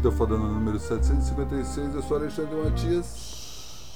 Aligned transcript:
Pidofodana 0.00 0.48
número 0.48 0.78
756, 0.78 1.94
eu 1.94 2.00
sou 2.00 2.16
Alexandre 2.16 2.54
Matias, 2.54 3.92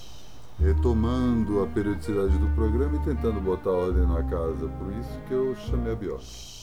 retomando 0.60 1.62
a 1.62 1.66
periodicidade 1.66 2.36
do 2.36 2.46
programa 2.54 2.96
e 2.96 2.98
tentando 2.98 3.40
botar 3.40 3.70
ordem 3.70 4.06
na 4.06 4.22
casa, 4.24 4.68
por 4.68 4.92
isso 4.92 5.18
que 5.26 5.32
eu 5.32 5.56
chamei 5.56 5.94
a 5.94 5.96
Biote. 5.96 6.53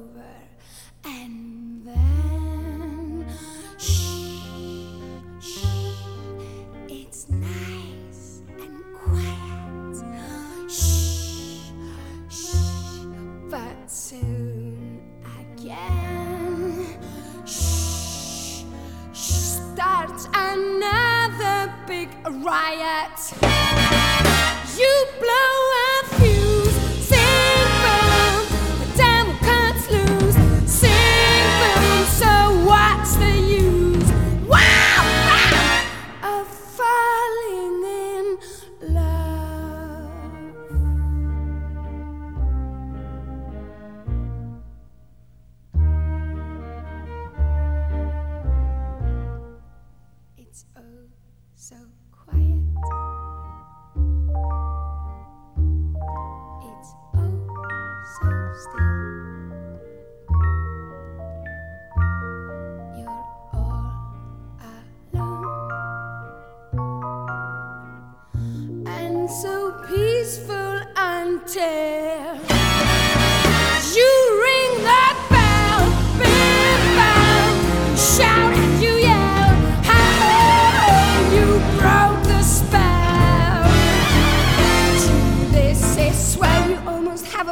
over. 0.00 0.24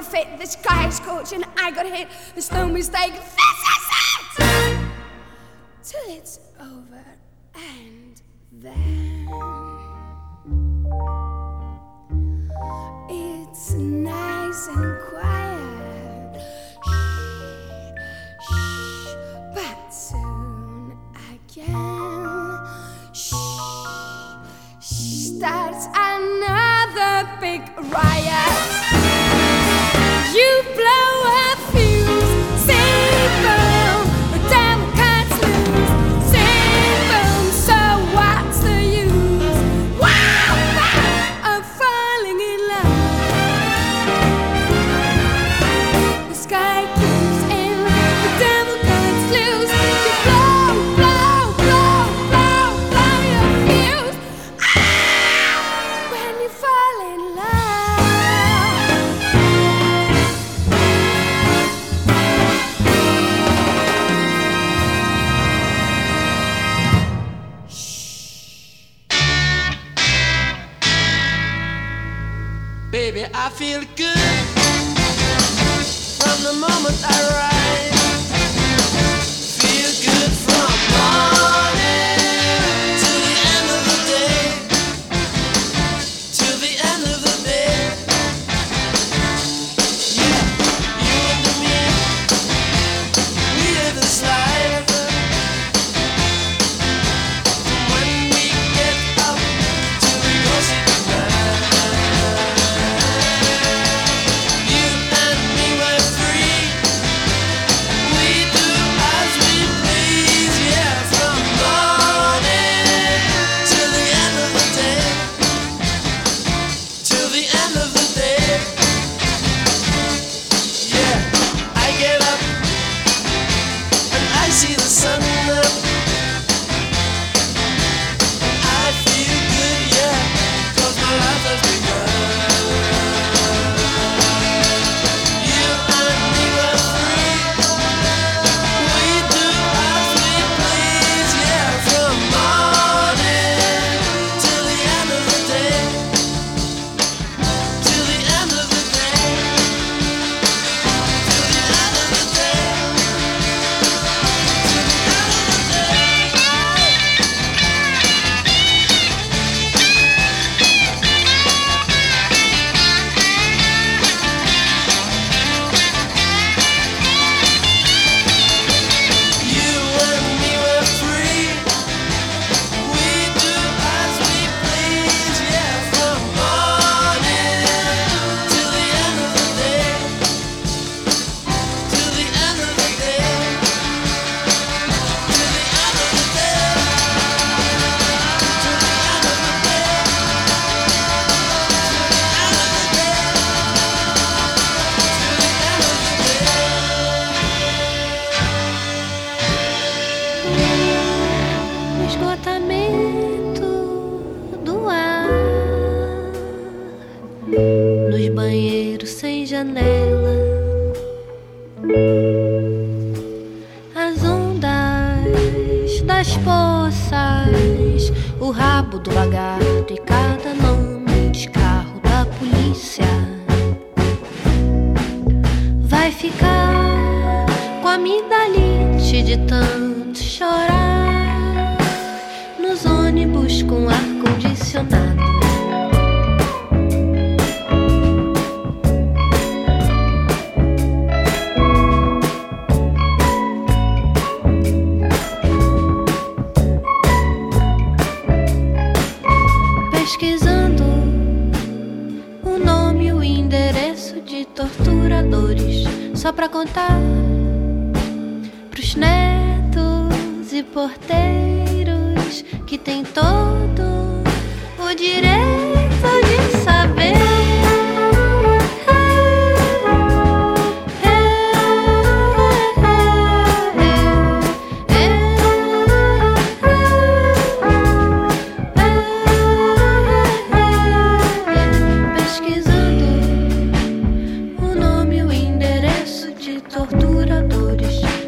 got 0.03 0.13
fit, 0.13 0.39
this 0.39 0.55
guy's 0.55 1.01
coaching, 1.01 1.43
I 1.57 1.73
got 1.73 1.87
hit, 1.87 2.07
there's 2.33 2.53
no 2.53 2.69
mistake, 2.69 3.13
this 3.15 3.25
is 3.25 3.89
it! 4.39 4.79
Till 5.83 6.17
it's 6.17 6.39
over 6.61 7.05
and 7.57 8.23
then. 8.53 9.29
It's 13.11 13.73
nice 13.75 14.69
and 14.69 15.01
quiet, 15.09 16.43
shh, 16.81 16.95
shh, 18.47 19.15
but 19.53 19.89
soon 19.91 20.97
again, 21.35 22.59
shh, 23.13 23.35
shh. 24.81 25.29
Starts 25.39 25.87
another 25.93 27.29
big 27.41 27.63
riot 27.93 28.88
you 30.35 30.63
blow 30.75 31.08
feel 73.59 73.81
good 73.97 74.17
from 76.23 76.45
the 76.45 76.53
moment 76.61 76.97
I 77.05 77.29
arrive. 77.29 77.38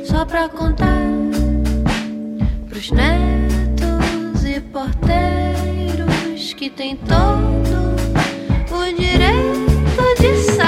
Só 0.04 0.24
pra 0.24 0.48
contar 0.48 1.06
pros 2.68 2.90
netos 2.90 4.44
e 4.44 4.60
porteiros 4.60 6.54
que 6.54 6.68
tem 6.70 6.96
todo 6.96 7.94
o 8.70 8.94
direito 8.94 10.20
de 10.20 10.34
saber. 10.42 10.59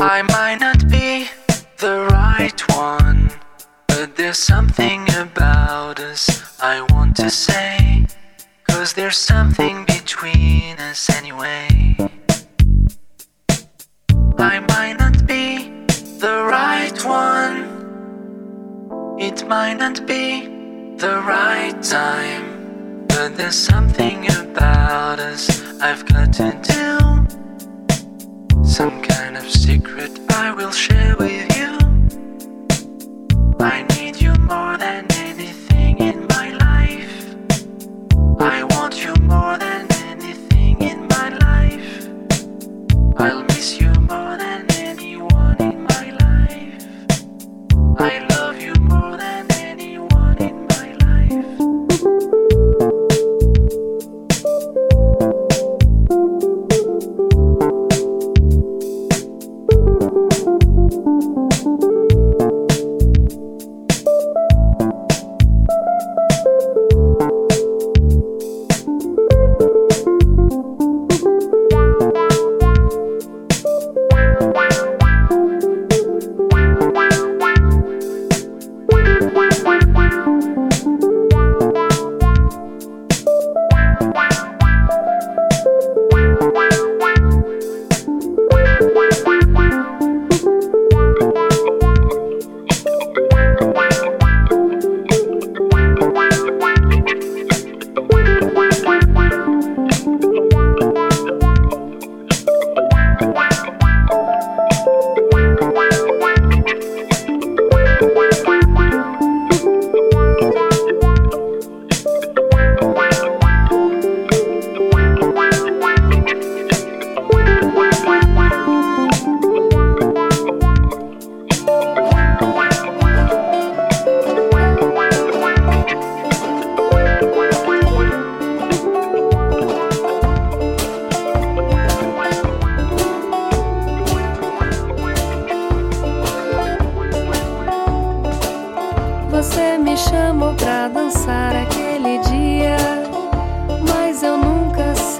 I 0.00 0.22
might 0.22 0.58
not 0.60 0.88
be 0.88 1.28
the 1.78 2.06
right 2.12 2.60
one. 2.76 3.32
But 3.88 4.14
there's 4.14 4.38
something 4.38 5.08
about 5.16 5.98
us 5.98 6.60
I 6.60 6.82
want 6.92 7.16
to 7.16 7.28
say. 7.28 8.06
Cause 8.68 8.92
there's 8.92 9.16
something 9.18 9.84
between 9.86 10.78
us 10.78 11.10
anyway. 11.10 11.96
I 14.38 14.60
might 14.60 14.96
not 15.00 15.26
be 15.26 15.68
the 16.20 16.46
right 16.48 17.04
one. 17.04 17.58
It 19.18 19.48
might 19.48 19.78
not 19.78 20.06
be 20.06 20.46
the 20.96 21.20
right 21.26 21.74
time. 21.82 23.06
But 23.08 23.36
there's 23.36 23.56
something 23.56 24.30
about 24.30 25.18
us 25.18 25.48
I've 25.80 26.06
got 26.06 26.32
to 26.34 26.56
do. 26.62 26.87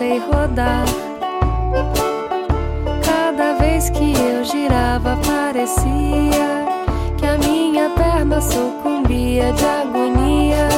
Sei 0.08 0.18
rodar. 0.20 0.86
Cada 3.04 3.52
vez 3.58 3.90
que 3.90 4.14
eu 4.14 4.42
girava, 4.42 5.18
parecia 5.26 6.66
que 7.18 7.26
a 7.26 7.36
minha 7.36 7.90
perna 7.90 8.40
sucumbia 8.40 9.52
de 9.52 9.64
agonia. 9.64 10.68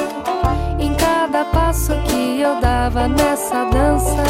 Em 0.80 0.92
cada 0.94 1.44
passo 1.44 1.92
que 2.08 2.40
eu 2.40 2.60
dava 2.60 3.06
nessa 3.06 3.64
dança, 3.66 4.24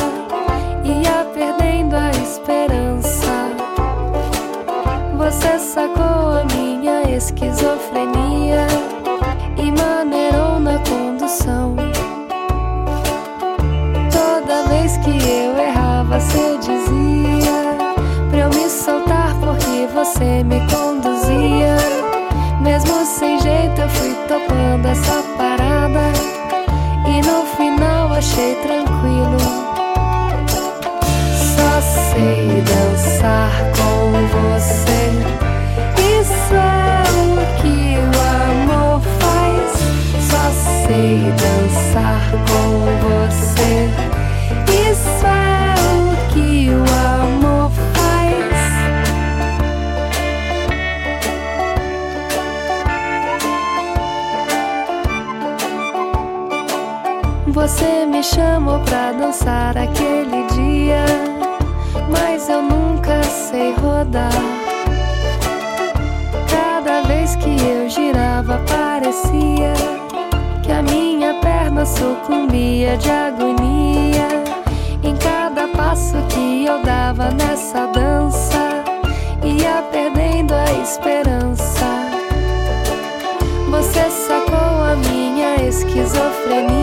ia 0.85 1.25
perdendo 1.33 1.97
a 1.97 2.11
esperança. 2.11 3.31
Você 5.17 5.59
sacou 5.59 6.41
a 6.41 6.45
minha 6.55 7.17
esquizofrenia 7.17 7.90
topando 24.51 24.87
essa 24.87 25.23
parada 25.37 26.13
e 27.07 27.23
no 27.23 27.47
final 27.57 28.13
achei 28.13 28.55
tranquilo. 28.57 29.39
Só 31.55 31.81
sei 32.13 32.63
dançar 32.63 33.53
com 33.77 34.11
você. 34.27 35.01
Isso 36.21 36.55
é 36.55 37.03
o 37.17 37.61
que 37.61 37.99
o 37.99 38.13
amor 38.43 39.01
faz. 39.21 39.71
Só 40.31 40.45
sei 40.87 41.33
dançar 41.33 42.23
com 42.49 42.69
você. 43.09 43.50
Você 57.71 58.05
me 58.05 58.21
chamou 58.21 58.81
pra 58.81 59.13
dançar 59.13 59.79
aquele 59.79 60.45
dia, 60.49 61.05
mas 62.11 62.49
eu 62.49 62.61
nunca 62.61 63.23
sei 63.23 63.73
rodar. 63.75 64.33
Cada 66.51 67.03
vez 67.03 67.37
que 67.37 67.49
eu 67.49 67.89
girava, 67.89 68.61
parecia 68.69 69.73
que 70.65 70.73
a 70.73 70.83
minha 70.83 71.35
perna 71.35 71.87
sucumbia 71.87 72.97
de 72.97 73.09
agonia. 73.09 74.27
Em 75.05 75.15
cada 75.17 75.69
passo 75.69 76.17
que 76.29 76.67
eu 76.67 76.83
dava 76.83 77.31
nessa 77.31 77.87
dança, 77.87 78.83
ia 79.45 79.81
perdendo 79.93 80.55
a 80.55 80.73
esperança. 80.83 81.87
Você 83.71 84.11
sacou 84.11 84.83
a 84.83 84.97
minha 84.97 85.55
esquizofrenia 85.69 86.80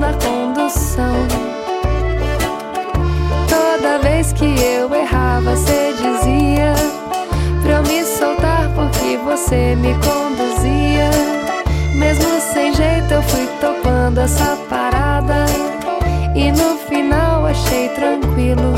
na 0.00 0.12
condução. 0.14 1.26
Toda 3.48 3.98
vez 3.98 4.32
que 4.32 4.44
eu 4.44 4.94
errava, 4.94 5.56
você 5.56 5.92
dizia 5.94 6.74
pra 7.62 7.76
eu 7.76 7.82
me 7.82 8.04
soltar 8.04 8.70
porque 8.74 9.16
você 9.18 9.74
me 9.76 9.94
conduzia. 9.94 11.10
Mesmo 11.94 12.40
sem 12.40 12.72
jeito, 12.74 13.12
eu 13.12 13.22
fui 13.22 13.46
topando 13.60 14.18
essa 14.18 14.56
parada 14.68 15.44
e 16.34 16.50
no 16.52 16.78
final 16.88 17.46
achei 17.46 17.88
tranquilo. 17.90 18.74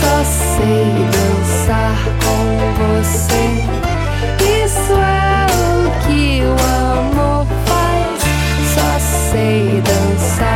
Só 0.00 0.24
sei 0.24 0.94
dançar 1.16 1.96
com 2.24 2.42
você. 2.80 3.80
Isso 4.64 4.92
é 4.92 5.46
o 5.56 5.90
que 6.06 6.42
o 6.44 6.52
amor 6.52 7.10
faz. 7.10 7.19
Só 9.30 9.36
sei 9.36 9.80
dançar 9.82 10.49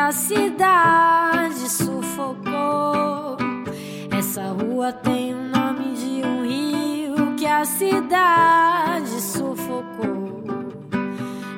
a 0.00 0.12
cidade 0.12 1.68
sufocou. 1.68 3.36
Essa 4.16 4.44
rua 4.48 4.92
tem 4.92 5.34
o 5.34 5.42
nome 5.42 5.92
de 5.94 6.26
um 6.26 6.42
rio 6.42 7.36
que 7.36 7.46
a 7.46 7.64
cidade 7.64 9.20
sufocou. 9.20 10.42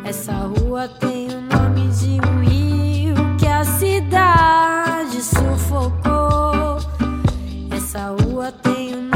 Essa 0.04 0.32
rua 0.32 0.88
tem 0.88 1.28
o 1.28 1.40
nome 1.40 1.88
de 1.88 2.18
um 2.28 2.40
rio 2.40 3.14
que 3.38 3.46
a 3.46 3.64
cidade 3.64 5.22
sufocou. 5.22 6.78
Essa 7.70 8.08
rua 8.08 8.50
tem 8.50 8.94
o 8.94 9.02
nome 9.02 9.11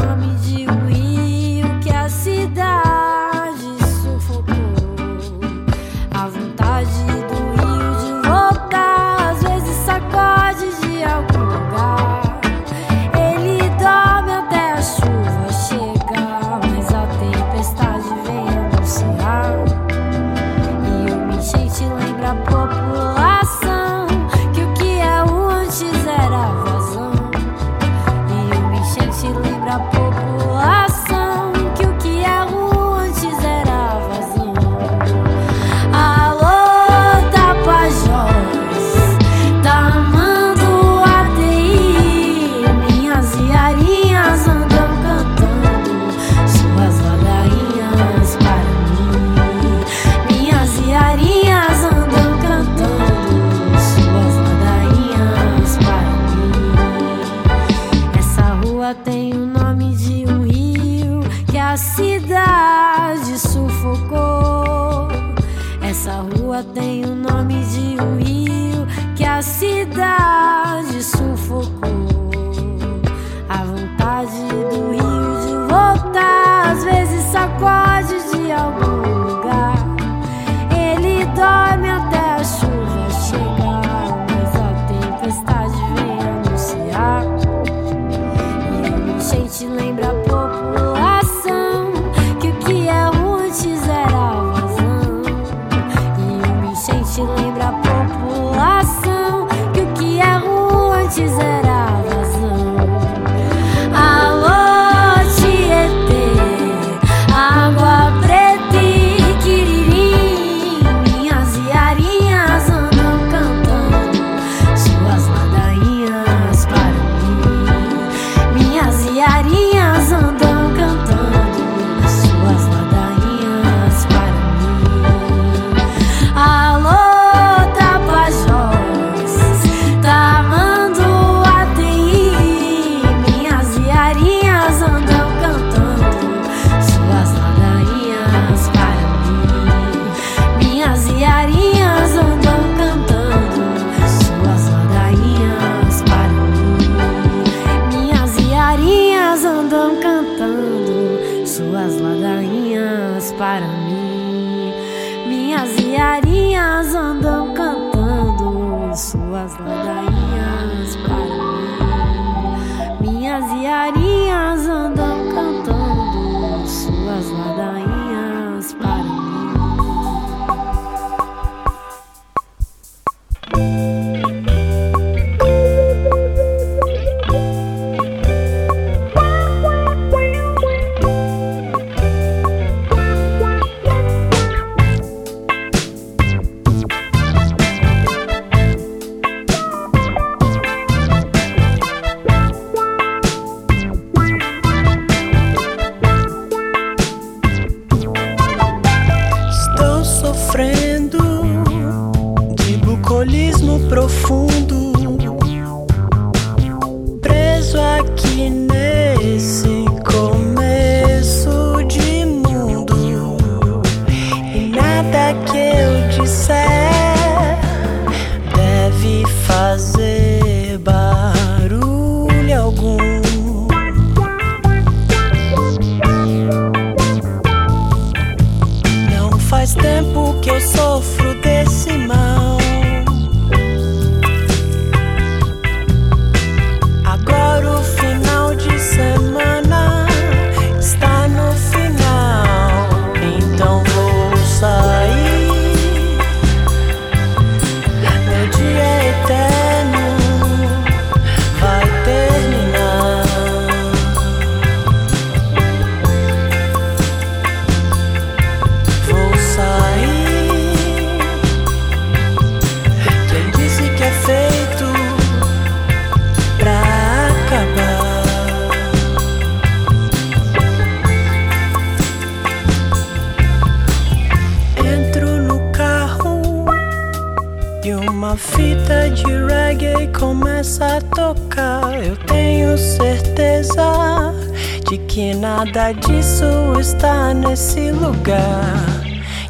que 285.16 285.34
nada 285.34 285.92
disso 285.92 286.78
está 286.78 287.32
nesse 287.32 287.90
lugar 287.90 289.02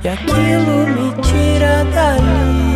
e 0.04 0.08
aquilo 0.08 0.86
me 0.86 1.10
tira 1.20 1.84
dali. 1.92 2.75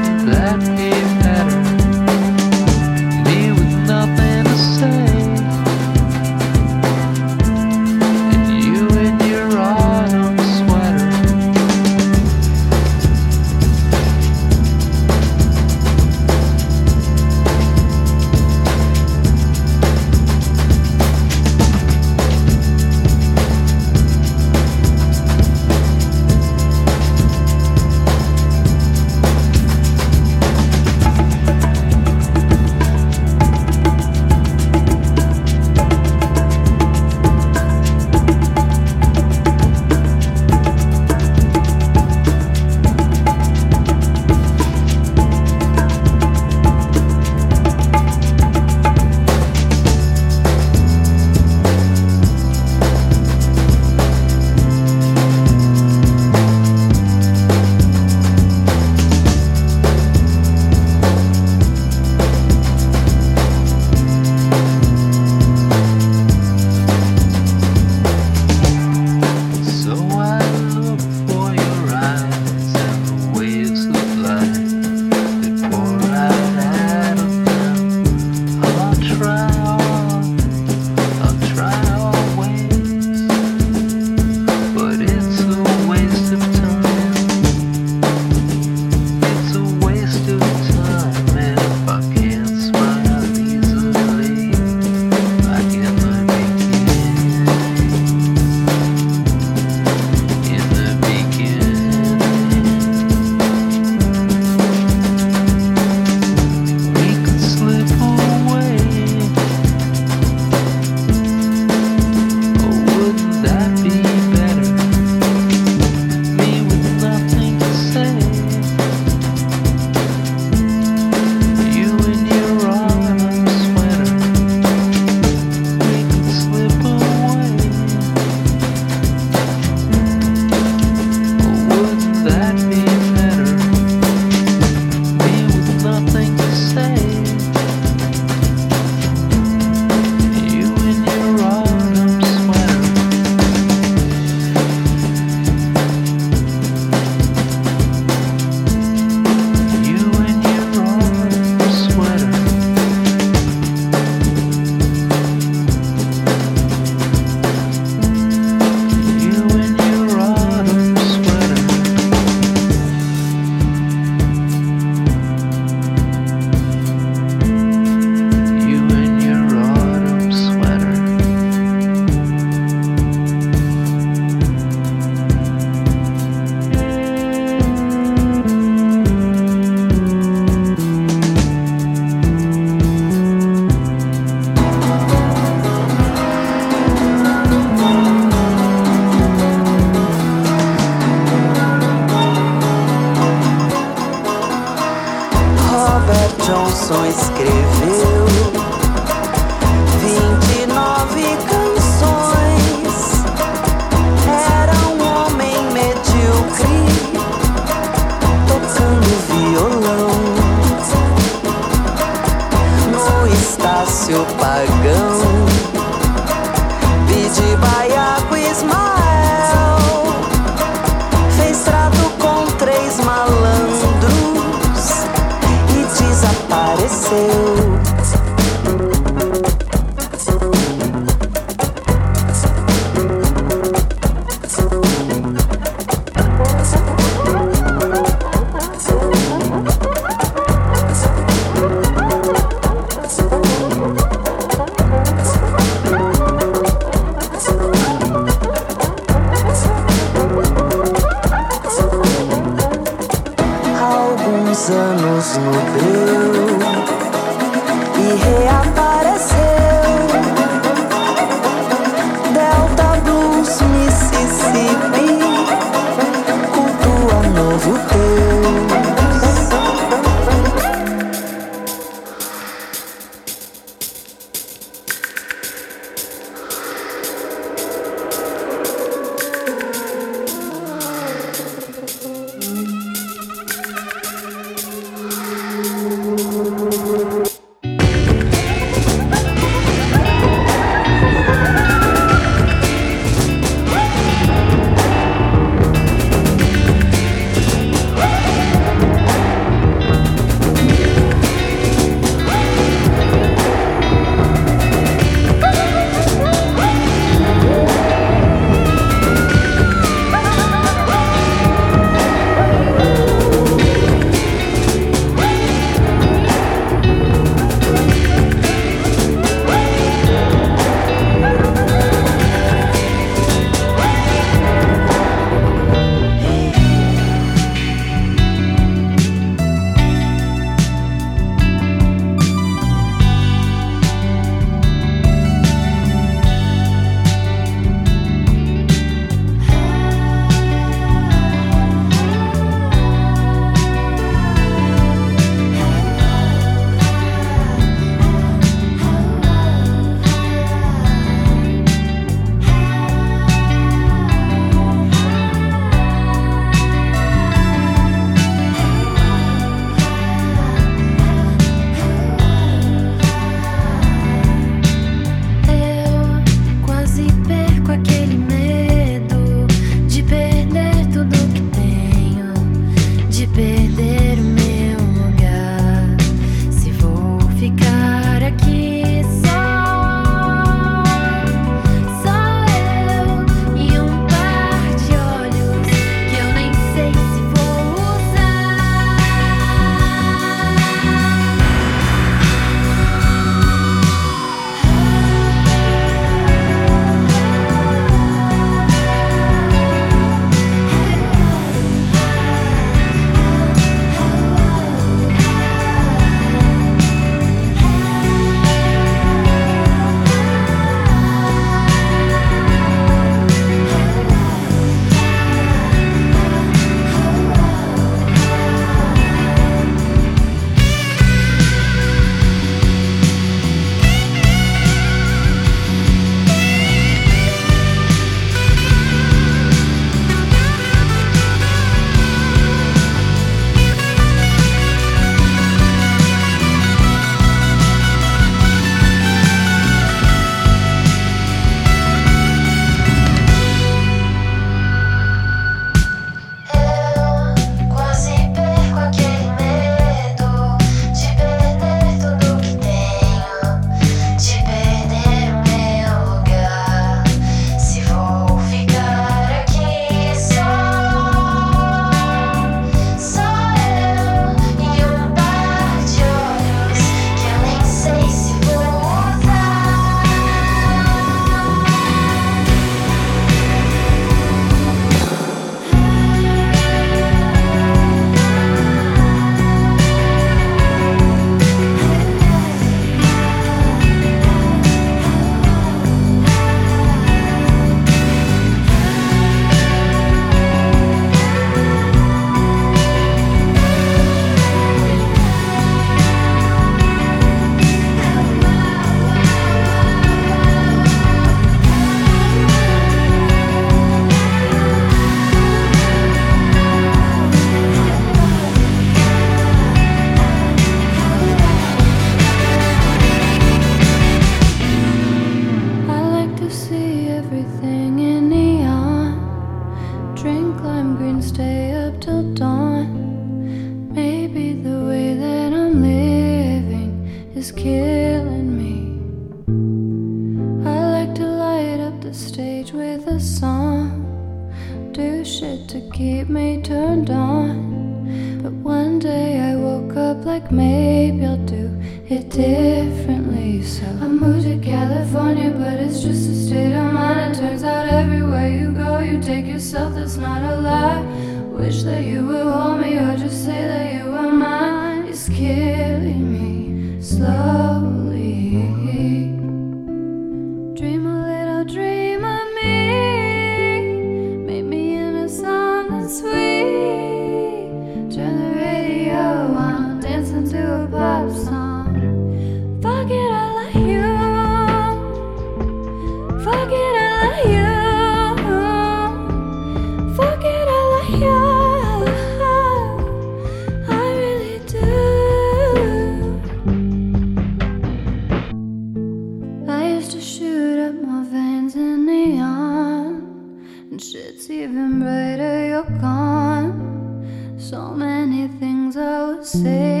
shit's 594.01 594.49
even 594.49 594.99
brighter, 594.99 595.67
you're 595.67 595.99
gone. 595.99 597.55
So 597.59 597.91
many 597.91 598.47
things 598.47 598.97
I 598.97 599.27
would 599.27 599.45
say. 599.45 600.00